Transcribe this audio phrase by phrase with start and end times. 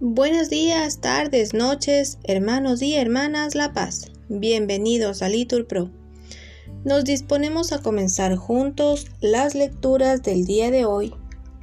[0.00, 4.12] Buenos días, tardes, noches, hermanos y hermanas La Paz.
[4.28, 5.90] Bienvenidos a Litur Pro.
[6.84, 11.14] Nos disponemos a comenzar juntos las lecturas del día de hoy,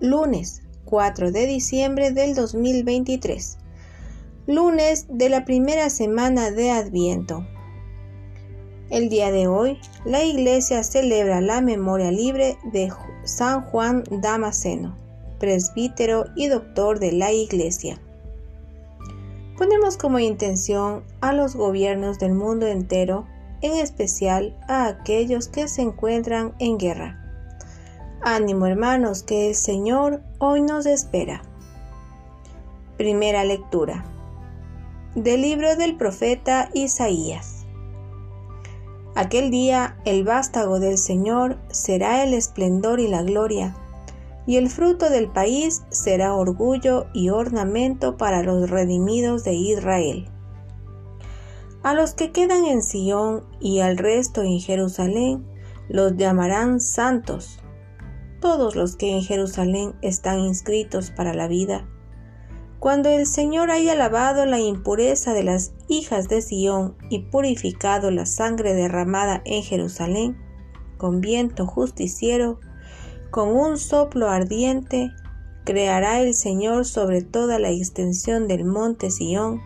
[0.00, 3.58] lunes 4 de diciembre del 2023,
[4.46, 7.46] lunes de la primera semana de Adviento.
[8.90, 12.92] El día de hoy, la Iglesia celebra la memoria libre de
[13.24, 14.96] San Juan Damasceno,
[15.40, 17.98] presbítero y doctor de la Iglesia
[19.60, 23.26] ponemos como intención a los gobiernos del mundo entero,
[23.60, 27.22] en especial a aquellos que se encuentran en guerra.
[28.22, 31.42] Ánimo hermanos, que el Señor hoy nos espera.
[32.96, 34.06] Primera lectura
[35.14, 37.66] del libro del profeta Isaías.
[39.14, 43.76] Aquel día el vástago del Señor será el esplendor y la gloria
[44.46, 50.30] y el fruto del país será orgullo y ornamento para los redimidos de Israel.
[51.82, 55.46] A los que quedan en Sión y al resto en Jerusalén
[55.88, 57.58] los llamarán santos.
[58.40, 61.88] Todos los que en Jerusalén están inscritos para la vida.
[62.78, 68.24] Cuando el Señor haya lavado la impureza de las hijas de Sión y purificado la
[68.24, 70.38] sangre derramada en Jerusalén,
[70.96, 72.60] con viento justiciero,
[73.30, 75.12] con un soplo ardiente
[75.64, 79.60] creará el Señor sobre toda la extensión del monte Sión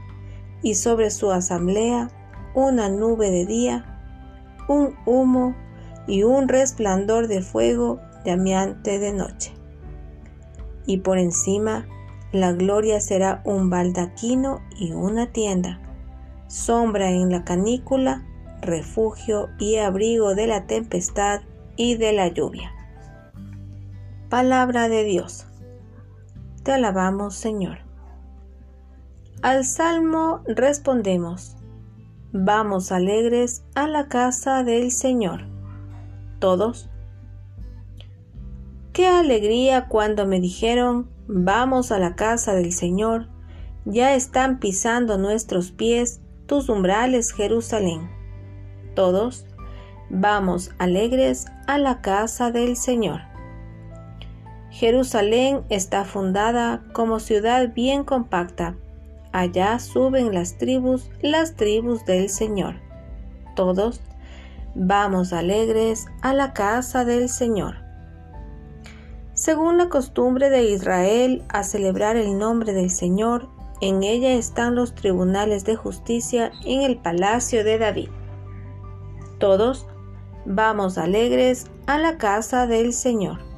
[0.62, 2.10] y sobre su asamblea
[2.54, 4.00] una nube de día,
[4.68, 5.54] un humo
[6.06, 9.52] y un resplandor de fuego llameante de noche.
[10.86, 11.86] Y por encima
[12.32, 15.80] la gloria será un baldaquino y una tienda,
[16.48, 18.26] sombra en la canícula,
[18.60, 21.40] refugio y abrigo de la tempestad
[21.76, 22.72] y de la lluvia.
[24.34, 25.46] Palabra de Dios.
[26.64, 27.78] Te alabamos, Señor.
[29.42, 31.56] Al salmo respondemos,
[32.32, 35.44] vamos alegres a la casa del Señor.
[36.40, 36.90] Todos.
[38.92, 43.28] Qué alegría cuando me dijeron, vamos a la casa del Señor,
[43.84, 48.10] ya están pisando nuestros pies tus umbrales, Jerusalén.
[48.96, 49.46] Todos,
[50.10, 53.32] vamos alegres a la casa del Señor.
[54.74, 58.74] Jerusalén está fundada como ciudad bien compacta.
[59.30, 62.74] Allá suben las tribus, las tribus del Señor.
[63.54, 64.00] Todos
[64.74, 67.76] vamos alegres a la casa del Señor.
[69.32, 73.48] Según la costumbre de Israel a celebrar el nombre del Señor,
[73.80, 78.08] en ella están los tribunales de justicia en el palacio de David.
[79.38, 79.86] Todos
[80.44, 83.53] vamos alegres a la casa del Señor.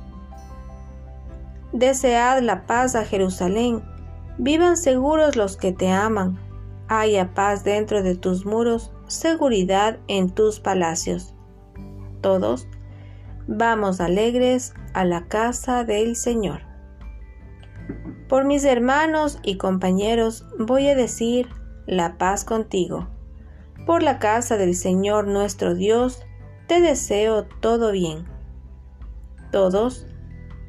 [1.77, 3.83] Desead la paz a Jerusalén.
[4.39, 6.39] Vivan seguros los que te aman.
[6.89, 11.35] Haya paz dentro de tus muros, seguridad en tus palacios.
[12.23, 12.67] Todos
[13.47, 16.63] vamos alegres a la casa del Señor.
[18.27, 21.47] Por mis hermanos y compañeros voy a decir
[21.87, 23.07] la paz contigo.
[23.85, 26.23] Por la casa del Señor nuestro Dios,
[26.69, 28.25] te deseo todo bien.
[29.53, 30.07] Todos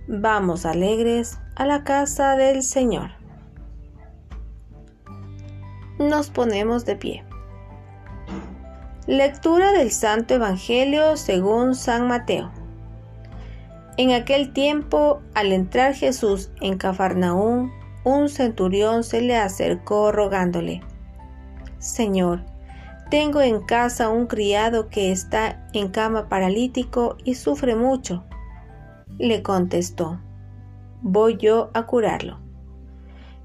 [0.10, 3.10] Vamos alegres a la casa del Señor.
[6.00, 7.26] Nos ponemos de pie.
[9.06, 12.54] Lectura del Santo Evangelio según San Mateo.
[13.98, 17.74] En aquel tiempo, al entrar Jesús en Cafarnaún,
[18.06, 20.84] un centurión se le acercó rogándole,
[21.80, 22.46] Señor,
[23.12, 28.24] tengo en casa un criado que está en cama paralítico y sufre mucho
[29.18, 30.20] le contestó,
[31.02, 32.40] voy yo a curarlo.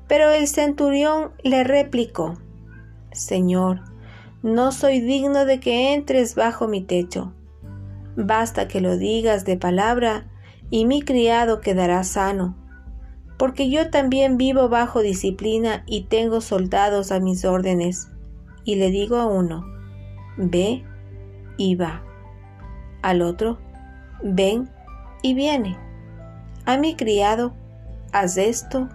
[0.08, 2.38] Pero el centurión le replicó,
[3.12, 3.80] Señor,
[4.42, 7.32] no soy digno de que entres bajo mi techo.
[8.16, 10.26] Basta que lo digas de palabra
[10.70, 12.56] y mi criado quedará sano,
[13.38, 18.08] porque yo también vivo bajo disciplina y tengo soldados a mis órdenes.
[18.64, 19.64] Y le digo a uno,
[20.36, 20.84] ve
[21.56, 22.02] y va.
[23.02, 23.58] Al otro,
[24.22, 24.70] ven
[25.22, 25.78] y viene.
[26.66, 27.54] A mi criado,
[28.12, 28.88] haz esto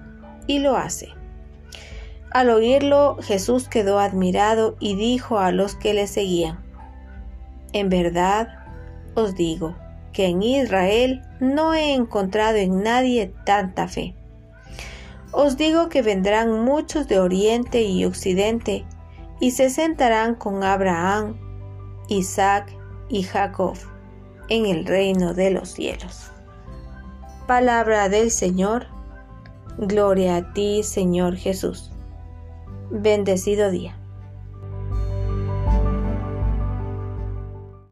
[0.45, 1.09] y lo hace.
[2.31, 6.59] Al oírlo, Jesús quedó admirado y dijo a los que le seguían,
[7.73, 8.49] En verdad
[9.15, 9.75] os digo
[10.13, 14.13] que en Israel no he encontrado en nadie tanta fe.
[15.31, 18.85] Os digo que vendrán muchos de oriente y occidente
[19.39, 21.37] y se sentarán con Abraham,
[22.07, 22.75] Isaac
[23.09, 23.77] y Jacob
[24.49, 26.31] en el reino de los cielos.
[27.47, 28.87] Palabra del Señor.
[29.77, 31.91] Gloria a ti, Señor Jesús.
[32.89, 33.97] Bendecido día.